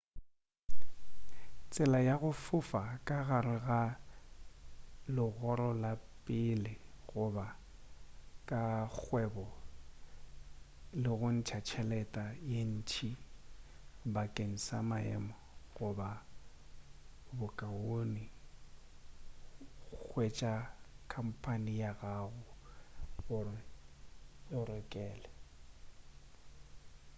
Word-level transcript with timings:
tsela 1.71 1.99
ya 2.07 2.15
go 2.21 2.31
fofa 2.43 2.81
ka 3.07 3.17
gare 3.27 3.57
ga 3.67 3.81
legoro 5.15 5.69
la 5.83 5.91
pele 6.25 6.73
goba 7.09 7.45
la 8.49 8.61
kgwebo 8.95 9.45
ke 11.03 11.09
go 11.19 11.27
ntša 11.35 11.59
tšhelete 11.65 12.25
ye 12.49 12.61
ntšintši 12.75 13.09
bakeng 14.13 14.55
sa 14.65 14.77
maemo 14.89 15.35
goba 15.77 16.09
bokaone 17.37 18.23
hwetša 20.07 20.53
khampane 21.11 21.73
ya 21.83 21.91
gago 21.99 22.39
gore 23.25 23.59
e 23.63 23.65
go 24.51 24.61
direle 24.91 25.29